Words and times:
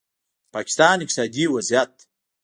د 0.03 0.03
پاکستان 0.55 0.97
اقتصادي 1.01 1.45
وضعیت 1.55 1.93